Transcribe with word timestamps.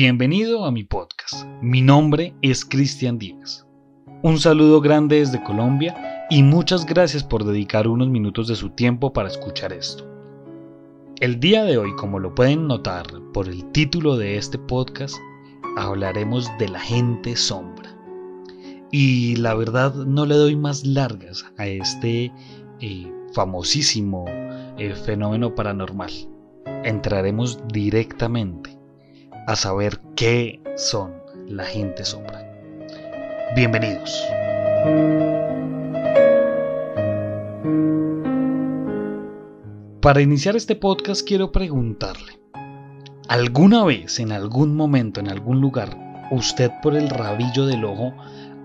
Bienvenido 0.00 0.64
a 0.64 0.70
mi 0.70 0.84
podcast. 0.84 1.44
Mi 1.60 1.82
nombre 1.82 2.32
es 2.40 2.64
Cristian 2.64 3.18
Díaz. 3.18 3.66
Un 4.22 4.38
saludo 4.38 4.80
grande 4.80 5.18
desde 5.18 5.42
Colombia 5.42 6.24
y 6.30 6.44
muchas 6.44 6.86
gracias 6.86 7.24
por 7.24 7.42
dedicar 7.42 7.88
unos 7.88 8.08
minutos 8.08 8.46
de 8.46 8.54
su 8.54 8.70
tiempo 8.70 9.12
para 9.12 9.26
escuchar 9.26 9.72
esto. 9.72 10.08
El 11.18 11.40
día 11.40 11.64
de 11.64 11.78
hoy, 11.78 11.96
como 11.96 12.20
lo 12.20 12.32
pueden 12.32 12.68
notar 12.68 13.08
por 13.34 13.48
el 13.48 13.72
título 13.72 14.16
de 14.16 14.36
este 14.36 14.56
podcast, 14.56 15.16
hablaremos 15.76 16.48
de 16.60 16.68
la 16.68 16.78
gente 16.78 17.34
sombra. 17.34 17.90
Y 18.92 19.34
la 19.34 19.54
verdad 19.54 19.92
no 19.96 20.26
le 20.26 20.36
doy 20.36 20.54
más 20.54 20.86
largas 20.86 21.44
a 21.56 21.66
este 21.66 22.32
eh, 22.80 23.12
famosísimo 23.34 24.26
eh, 24.78 24.94
fenómeno 24.94 25.56
paranormal. 25.56 26.12
Entraremos 26.84 27.58
directamente 27.66 28.77
a 29.48 29.56
saber 29.56 29.98
qué 30.14 30.60
son 30.76 31.14
la 31.46 31.64
gente 31.64 32.04
sombra. 32.04 32.46
Bienvenidos. 33.56 34.22
Para 40.02 40.20
iniciar 40.20 40.54
este 40.54 40.76
podcast 40.76 41.26
quiero 41.26 41.50
preguntarle, 41.50 42.38
¿alguna 43.28 43.84
vez, 43.84 44.20
en 44.20 44.32
algún 44.32 44.76
momento, 44.76 45.18
en 45.20 45.30
algún 45.30 45.62
lugar, 45.62 45.96
usted 46.30 46.70
por 46.82 46.94
el 46.94 47.08
rabillo 47.08 47.64
del 47.64 47.86
ojo 47.86 48.12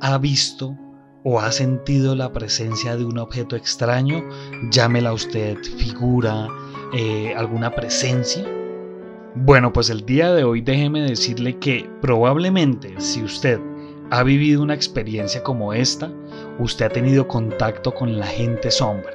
ha 0.00 0.16
visto 0.16 0.78
o 1.24 1.40
ha 1.40 1.52
sentido 1.52 2.14
la 2.14 2.32
presencia 2.32 2.96
de 2.96 3.04
un 3.04 3.18
objeto 3.18 3.54
extraño? 3.54 4.24
Llámela 4.70 5.12
usted 5.12 5.58
figura, 5.76 6.48
eh, 6.94 7.34
alguna 7.36 7.70
presencia. 7.70 8.59
Bueno, 9.36 9.72
pues 9.72 9.90
el 9.90 10.04
día 10.04 10.32
de 10.32 10.42
hoy 10.42 10.60
déjeme 10.60 11.02
decirle 11.02 11.56
que 11.58 11.88
probablemente 12.00 12.94
si 12.98 13.22
usted 13.22 13.60
ha 14.10 14.24
vivido 14.24 14.60
una 14.60 14.74
experiencia 14.74 15.40
como 15.44 15.72
esta, 15.72 16.12
usted 16.58 16.86
ha 16.86 16.88
tenido 16.88 17.28
contacto 17.28 17.94
con 17.94 18.18
la 18.18 18.26
gente 18.26 18.72
sombra. 18.72 19.12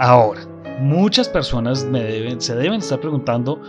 Ahora, 0.00 0.40
muchas 0.80 1.28
personas 1.28 1.86
se 2.38 2.54
deben 2.56 2.80
estar 2.80 3.00
preguntando 3.00 3.62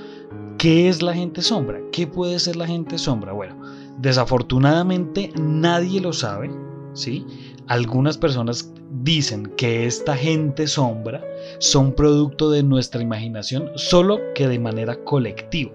qué 0.57 0.89
es 0.89 1.03
la 1.03 1.13
gente 1.13 1.43
sombra, 1.43 1.79
qué 1.91 2.07
puede 2.07 2.39
ser 2.39 2.55
la 2.55 2.65
gente 2.65 2.97
sombra. 2.97 3.31
Bueno, 3.31 3.55
desafortunadamente 3.99 5.31
nadie 5.39 6.01
lo 6.01 6.11
sabe, 6.11 6.49
¿sí? 6.93 7.48
Algunas 7.69 8.17
personas 8.17 8.73
dicen 9.03 9.53
que 9.55 9.85
esta 9.85 10.17
gente 10.17 10.65
sombra 10.65 11.23
son 11.59 11.93
producto 11.93 12.49
de 12.49 12.63
nuestra 12.63 12.99
imaginación, 13.03 13.69
solo 13.75 14.19
que 14.33 14.47
de 14.47 14.57
manera 14.57 15.03
colectiva. 15.03 15.73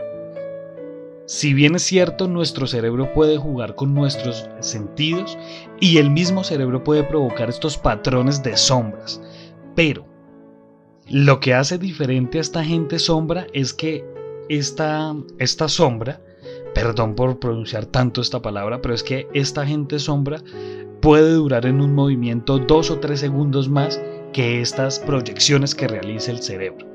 Si 1.27 1.55
bien 1.55 1.77
es 1.77 1.83
cierto, 1.83 2.27
nuestro 2.27 2.67
cerebro 2.67 3.13
puede 3.15 3.39
jugar 3.39 3.77
con 3.77 3.95
nuestros 3.95 4.51
sentidos 4.59 5.39
y 5.81 5.99
el 5.99 6.11
mismo 6.11 6.43
cerebro 6.43 6.83
puede 6.83 7.05
provocar 7.05 7.49
estos 7.49 7.79
patrones 7.79 8.43
de 8.43 8.57
sombras, 8.57 9.23
pero 9.77 10.05
lo 11.09 11.39
que 11.39 11.55
hace 11.55 11.79
diferente 11.79 12.39
a 12.39 12.41
esta 12.41 12.65
gente 12.65 12.99
sombra 12.99 13.47
es 13.53 13.73
que 13.73 14.05
esta, 14.49 15.15
esta 15.39 15.69
sombra, 15.69 16.21
perdón 16.75 17.15
por 17.15 17.39
pronunciar 17.39 17.87
tanto 17.87 18.21
esta 18.21 18.43
palabra, 18.43 18.83
pero 18.83 18.95
es 18.95 19.05
que 19.05 19.29
esta 19.33 19.65
gente 19.65 20.01
sombra 20.01 20.43
puede 21.05 21.35
durar 21.35 21.67
en 21.67 21.83
un 21.83 21.95
movimiento 21.95 22.59
dos 22.59 22.91
o 22.91 22.99
tres 22.99 23.21
segundos 23.21 23.69
más 23.69 24.01
que 24.33 24.63
estas 24.63 24.99
proyecciones 24.99 25.75
que 25.75 25.87
realiza 25.87 26.31
el 26.31 26.39
cerebro. 26.43 26.87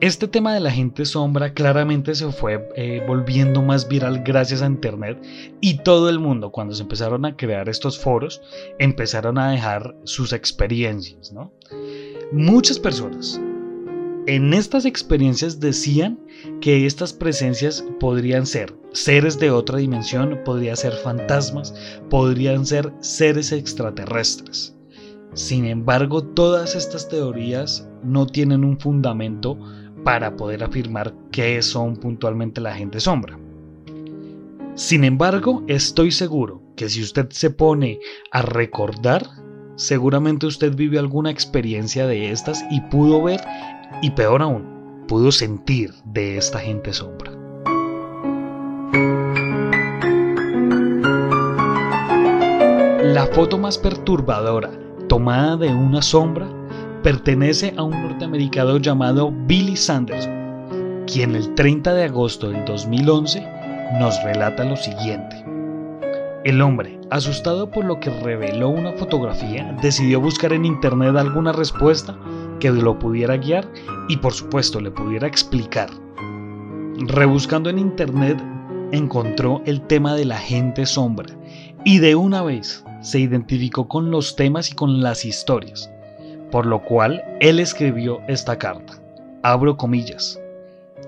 Este 0.00 0.26
tema 0.26 0.52
de 0.52 0.58
la 0.58 0.72
gente 0.72 1.04
sombra 1.04 1.54
claramente 1.54 2.16
se 2.16 2.32
fue 2.32 2.68
eh, 2.74 3.00
volviendo 3.06 3.62
más 3.62 3.86
viral 3.86 4.24
gracias 4.24 4.60
a 4.60 4.66
Internet 4.66 5.22
y 5.60 5.78
todo 5.84 6.10
el 6.10 6.18
mundo 6.18 6.50
cuando 6.50 6.74
se 6.74 6.82
empezaron 6.82 7.24
a 7.24 7.36
crear 7.36 7.68
estos 7.68 7.96
foros 7.96 8.42
empezaron 8.80 9.38
a 9.38 9.52
dejar 9.52 9.94
sus 10.02 10.32
experiencias. 10.32 11.32
¿no? 11.32 11.52
Muchas 12.32 12.80
personas 12.80 13.40
en 14.26 14.54
estas 14.54 14.84
experiencias 14.84 15.60
decían 15.60 16.18
que 16.60 16.86
estas 16.86 17.12
presencias 17.12 17.84
podrían 18.00 18.46
ser 18.46 18.74
seres 18.92 19.38
de 19.38 19.50
otra 19.50 19.78
dimensión, 19.78 20.40
podrían 20.44 20.76
ser 20.76 20.92
fantasmas, 20.94 21.74
podrían 22.08 22.64
ser 22.64 22.92
seres 23.00 23.52
extraterrestres. 23.52 24.74
Sin 25.34 25.66
embargo, 25.66 26.22
todas 26.22 26.74
estas 26.76 27.08
teorías 27.08 27.88
no 28.02 28.26
tienen 28.26 28.64
un 28.64 28.78
fundamento 28.78 29.58
para 30.04 30.36
poder 30.36 30.62
afirmar 30.62 31.14
qué 31.32 31.60
son 31.60 31.96
puntualmente 31.96 32.60
la 32.60 32.74
gente 32.74 33.00
sombra. 33.00 33.38
Sin 34.74 35.04
embargo, 35.04 35.64
estoy 35.66 36.12
seguro 36.12 36.62
que 36.76 36.88
si 36.88 37.02
usted 37.02 37.30
se 37.30 37.50
pone 37.50 37.98
a 38.30 38.42
recordar, 38.42 39.26
seguramente 39.76 40.46
usted 40.46 40.74
vivió 40.74 41.00
alguna 41.00 41.30
experiencia 41.30 42.06
de 42.06 42.30
estas 42.30 42.64
y 42.70 42.80
pudo 42.82 43.22
ver, 43.22 43.40
y 44.02 44.10
peor 44.10 44.42
aún, 44.42 45.04
pudo 45.08 45.32
sentir 45.32 45.92
de 46.04 46.36
esta 46.36 46.58
gente 46.58 46.92
sombra. 46.92 47.32
La 53.02 53.26
foto 53.26 53.58
más 53.58 53.78
perturbadora 53.78 54.70
tomada 55.08 55.56
de 55.56 55.68
una 55.68 56.02
sombra 56.02 56.48
pertenece 57.02 57.74
a 57.76 57.82
un 57.82 57.90
norteamericano 58.02 58.78
llamado 58.78 59.30
Billy 59.46 59.76
Sanderson, 59.76 61.04
quien 61.06 61.36
el 61.36 61.54
30 61.54 61.94
de 61.94 62.04
agosto 62.04 62.48
del 62.48 62.64
2011 62.64 63.46
nos 64.00 64.22
relata 64.24 64.64
lo 64.64 64.76
siguiente. 64.76 65.44
El 66.44 66.60
hombre, 66.60 66.98
asustado 67.10 67.70
por 67.70 67.84
lo 67.84 68.00
que 68.00 68.10
reveló 68.10 68.68
una 68.68 68.92
fotografía, 68.92 69.76
decidió 69.80 70.20
buscar 70.20 70.52
en 70.52 70.64
internet 70.64 71.16
alguna 71.16 71.52
respuesta 71.52 72.16
que 72.60 72.70
lo 72.70 72.98
pudiera 72.98 73.36
guiar 73.36 73.70
y 74.08 74.16
por 74.16 74.32
supuesto 74.32 74.80
le 74.80 74.90
pudiera 74.90 75.26
explicar. 75.26 75.90
Rebuscando 76.98 77.70
en 77.70 77.78
internet 77.78 78.42
encontró 78.92 79.62
el 79.66 79.80
tema 79.82 80.14
de 80.14 80.24
la 80.24 80.38
gente 80.38 80.86
sombra 80.86 81.34
y 81.84 81.98
de 81.98 82.14
una 82.14 82.42
vez 82.42 82.84
se 83.02 83.20
identificó 83.20 83.88
con 83.88 84.10
los 84.10 84.36
temas 84.36 84.70
y 84.70 84.74
con 84.74 85.02
las 85.02 85.24
historias 85.24 85.90
por 86.54 86.66
lo 86.66 86.84
cual 86.84 87.20
él 87.40 87.58
escribió 87.58 88.20
esta 88.28 88.56
carta. 88.56 89.02
Abro 89.42 89.76
comillas. 89.76 90.40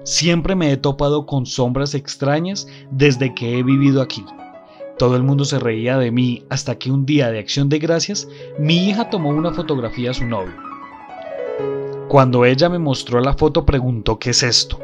Siempre 0.03 0.57
me 0.57 0.73
he 0.73 0.77
topado 0.77 1.25
con 1.25 1.47
sombras 1.47 1.95
extrañas 1.95 2.67
desde 2.91 3.33
que 3.33 3.57
he 3.57 3.63
vivido 3.63 4.03
aquí. 4.03 4.25
Todo 4.99 5.15
el 5.15 5.23
mundo 5.23 5.45
se 5.45 5.61
reía 5.61 5.99
de 5.99 6.11
mí 6.11 6.45
hasta 6.51 6.75
que 6.75 6.91
un 6.91 7.07
día 7.07 7.31
de 7.31 7.39
acción 7.39 7.69
de 7.69 7.79
gracias 7.79 8.27
mi 8.59 8.89
hija 8.89 9.09
tomó 9.09 9.29
una 9.29 9.53
fotografía 9.53 10.11
a 10.11 10.15
su 10.15 10.27
novio. 10.27 10.66
Cuando 12.17 12.47
ella 12.47 12.71
me 12.71 12.79
mostró 12.79 13.21
la 13.21 13.35
foto 13.35 13.67
preguntó 13.67 14.19
qué 14.19 14.31
es 14.31 14.43
esto. 14.43 14.81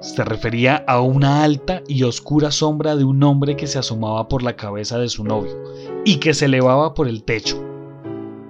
Se 0.00 0.24
refería 0.24 0.84
a 0.88 1.00
una 1.00 1.44
alta 1.44 1.84
y 1.86 2.02
oscura 2.02 2.50
sombra 2.50 2.96
de 2.96 3.04
un 3.04 3.22
hombre 3.22 3.54
que 3.54 3.68
se 3.68 3.78
asomaba 3.78 4.26
por 4.26 4.42
la 4.42 4.56
cabeza 4.56 4.98
de 4.98 5.08
su 5.08 5.22
novio 5.22 5.56
y 6.04 6.16
que 6.16 6.34
se 6.34 6.46
elevaba 6.46 6.92
por 6.92 7.06
el 7.06 7.22
techo 7.22 7.64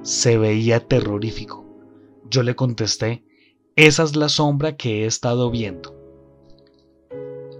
se 0.00 0.38
veía 0.38 0.80
terrorífico. 0.80 1.66
Yo 2.30 2.42
le 2.42 2.56
contesté, 2.56 3.26
esa 3.76 4.04
es 4.04 4.16
la 4.16 4.30
sombra 4.30 4.78
que 4.78 5.02
he 5.02 5.06
estado 5.06 5.50
viendo. 5.50 5.94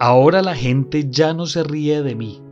Ahora 0.00 0.40
la 0.40 0.56
gente 0.56 1.10
ya 1.10 1.34
no 1.34 1.44
se 1.44 1.62
ríe 1.62 2.00
de 2.00 2.14
mí. 2.14 2.42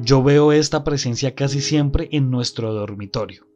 Yo 0.00 0.22
veo 0.22 0.52
esta 0.52 0.84
presencia 0.84 1.34
casi 1.34 1.60
siempre 1.60 2.08
en 2.12 2.30
nuestro 2.30 2.72
dormitorio. 2.72 3.46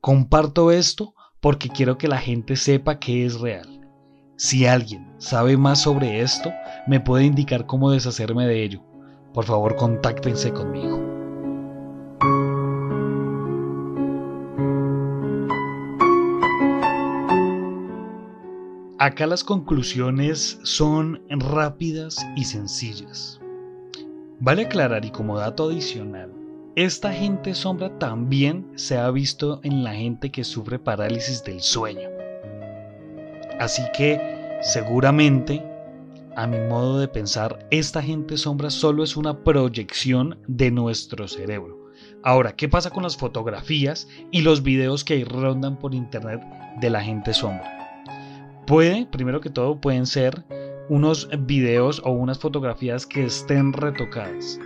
Comparto 0.00 0.72
esto 0.72 1.14
porque 1.42 1.68
quiero 1.68 1.98
que 1.98 2.06
la 2.06 2.18
gente 2.18 2.54
sepa 2.54 3.00
que 3.00 3.26
es 3.26 3.40
real. 3.40 3.80
Si 4.36 4.64
alguien 4.64 5.12
sabe 5.18 5.56
más 5.56 5.82
sobre 5.82 6.22
esto, 6.22 6.52
me 6.86 7.00
puede 7.00 7.24
indicar 7.24 7.66
cómo 7.66 7.90
deshacerme 7.90 8.46
de 8.46 8.62
ello. 8.62 8.82
Por 9.34 9.44
favor, 9.44 9.74
contáctense 9.74 10.52
conmigo. 10.52 11.00
Acá 18.98 19.26
las 19.26 19.42
conclusiones 19.42 20.60
son 20.62 21.20
rápidas 21.28 22.24
y 22.36 22.44
sencillas. 22.44 23.40
Vale 24.38 24.66
aclarar 24.66 25.04
y 25.04 25.10
como 25.10 25.38
dato 25.38 25.64
adicional, 25.64 26.32
esta 26.74 27.12
gente 27.12 27.54
sombra 27.54 27.98
también 27.98 28.66
se 28.76 28.96
ha 28.96 29.10
visto 29.10 29.60
en 29.62 29.84
la 29.84 29.94
gente 29.94 30.30
que 30.30 30.42
sufre 30.42 30.78
parálisis 30.78 31.44
del 31.44 31.60
sueño. 31.60 32.08
Así 33.60 33.82
que 33.94 34.58
seguramente, 34.62 35.62
a 36.34 36.46
mi 36.46 36.58
modo 36.58 36.98
de 36.98 37.08
pensar, 37.08 37.66
esta 37.70 38.00
gente 38.00 38.38
sombra 38.38 38.70
solo 38.70 39.04
es 39.04 39.18
una 39.18 39.44
proyección 39.44 40.38
de 40.48 40.70
nuestro 40.70 41.28
cerebro. 41.28 41.78
Ahora, 42.22 42.56
¿qué 42.56 42.70
pasa 42.70 42.88
con 42.88 43.02
las 43.02 43.18
fotografías 43.18 44.08
y 44.30 44.40
los 44.40 44.62
videos 44.62 45.04
que 45.04 45.24
rondan 45.26 45.78
por 45.78 45.94
internet 45.94 46.40
de 46.80 46.88
la 46.88 47.02
gente 47.02 47.34
sombra? 47.34 47.70
Puede, 48.66 49.06
primero 49.06 49.42
que 49.42 49.50
todo, 49.50 49.78
pueden 49.78 50.06
ser 50.06 50.44
unos 50.88 51.28
videos 51.46 52.00
o 52.04 52.12
unas 52.12 52.38
fotografías 52.38 53.06
que 53.06 53.26
estén 53.26 53.74
retocadas. 53.74 54.58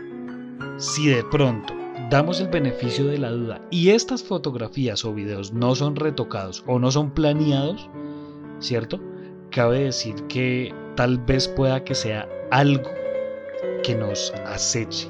Si 0.79 1.09
de 1.09 1.25
pronto 1.25 1.76
damos 2.11 2.41
el 2.41 2.49
beneficio 2.49 3.07
de 3.07 3.19
la 3.19 3.31
duda 3.31 3.61
y 3.71 3.91
estas 3.91 4.23
fotografías 4.23 5.05
o 5.05 5.13
videos 5.13 5.53
no 5.53 5.75
son 5.75 5.97
retocados 5.97 6.63
o 6.67 6.79
no 6.79 6.91
son 6.91 7.11
planeados, 7.11 7.89
¿cierto? 8.61 9.01
Cabe 9.51 9.85
decir 9.85 10.15
que 10.29 10.73
tal 10.95 11.19
vez 11.19 11.49
pueda 11.49 11.83
que 11.83 11.95
sea 11.95 12.29
algo 12.51 12.91
que 13.83 13.95
nos 13.95 14.33
aceche. 14.47 15.09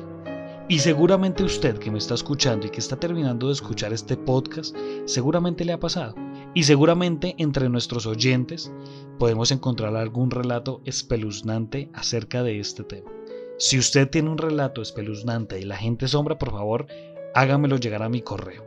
Y 0.68 0.80
seguramente 0.80 1.44
usted 1.44 1.78
que 1.78 1.92
me 1.92 1.98
está 1.98 2.14
escuchando 2.14 2.66
y 2.66 2.70
que 2.70 2.80
está 2.80 2.98
terminando 2.98 3.46
de 3.46 3.52
escuchar 3.52 3.92
este 3.92 4.16
podcast, 4.16 4.74
seguramente 5.04 5.64
le 5.64 5.72
ha 5.72 5.78
pasado. 5.78 6.14
Y 6.54 6.64
seguramente 6.64 7.36
entre 7.38 7.68
nuestros 7.68 8.06
oyentes 8.06 8.72
podemos 9.18 9.52
encontrar 9.52 9.94
algún 9.94 10.30
relato 10.30 10.80
espeluznante 10.84 11.88
acerca 11.92 12.42
de 12.42 12.58
este 12.58 12.82
tema. 12.82 13.10
Si 13.58 13.78
usted 13.78 14.10
tiene 14.10 14.28
un 14.28 14.36
relato 14.36 14.82
espeluznante 14.82 15.58
y 15.58 15.64
la 15.64 15.76
gente 15.76 16.08
sombra, 16.08 16.38
por 16.38 16.50
favor, 16.50 16.86
hágamelo 17.34 17.76
llegar 17.76 18.02
a 18.02 18.10
mi 18.10 18.20
correo. 18.20 18.64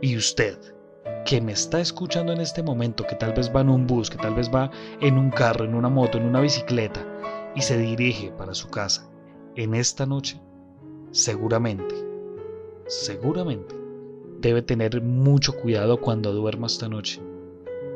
Y 0.00 0.16
usted, 0.16 0.56
que 1.24 1.40
me 1.40 1.52
está 1.52 1.80
escuchando 1.80 2.32
en 2.32 2.40
este 2.40 2.62
momento, 2.62 3.04
que 3.04 3.16
tal 3.16 3.32
vez 3.32 3.52
va 3.54 3.62
en 3.62 3.70
un 3.70 3.86
bus, 3.86 4.10
que 4.10 4.16
tal 4.16 4.34
vez 4.34 4.48
va 4.54 4.70
en 5.00 5.18
un 5.18 5.30
carro, 5.30 5.64
en 5.64 5.74
una 5.74 5.88
moto, 5.88 6.18
en 6.18 6.26
una 6.26 6.40
bicicleta, 6.40 7.04
y 7.56 7.62
se 7.62 7.76
dirige 7.76 8.30
para 8.30 8.54
su 8.54 8.68
casa 8.68 9.10
en 9.56 9.74
esta 9.74 10.06
noche, 10.06 10.40
seguramente, 11.10 11.96
seguramente 12.86 13.74
debe 14.40 14.62
tener 14.62 15.02
mucho 15.02 15.52
cuidado 15.56 16.00
cuando 16.00 16.32
duerma 16.32 16.68
esta 16.68 16.88
noche, 16.88 17.20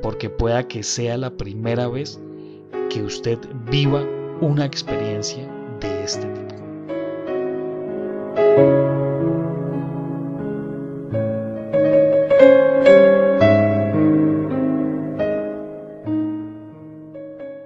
porque 0.02 0.28
pueda 0.28 0.66
que 0.66 0.82
sea 0.82 1.16
la 1.16 1.30
primera 1.36 1.86
vez 1.86 2.20
que 2.90 3.04
usted 3.04 3.38
viva 3.70 4.04
una 4.42 4.64
experiencia 4.64 5.48
de 5.80 6.04
este 6.04 6.26
tipo. 6.26 6.42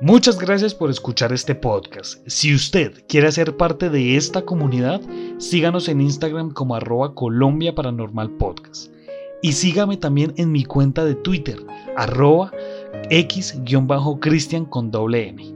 Muchas 0.02 0.38
gracias 0.38 0.74
por 0.74 0.90
escuchar 0.90 1.32
este 1.32 1.54
podcast. 1.54 2.22
Si 2.28 2.54
usted 2.54 3.04
quiere 3.08 3.32
ser 3.32 3.56
parte 3.56 3.88
de 3.88 4.16
esta 4.16 4.42
comunidad, 4.42 5.00
síganos 5.38 5.88
en 5.88 6.02
Instagram 6.02 6.50
como 6.50 6.76
arroba 6.76 7.14
Colombia 7.14 7.74
Paranormal 7.74 8.30
Podcast. 8.32 8.92
Y 9.42 9.52
sígame 9.52 9.96
también 9.96 10.34
en 10.36 10.52
mi 10.52 10.64
cuenta 10.64 11.06
de 11.06 11.14
Twitter, 11.14 11.58
arroba 11.96 12.52
x-cristian 13.10 14.66
con 14.66 14.90
doble. 14.90 15.55